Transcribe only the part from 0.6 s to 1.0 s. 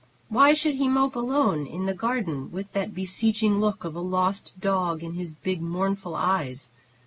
he